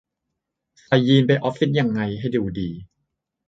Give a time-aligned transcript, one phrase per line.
[0.85, 2.69] ใส่ยีนส์ไปออฟฟิศยังไงให้ดูดี